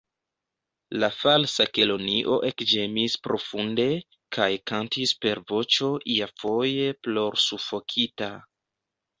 [1.01, 3.87] La Falsa Kelonio ekĝemis profunde,
[4.37, 8.33] kaj kantis per voĉo iafoje plorsufokita.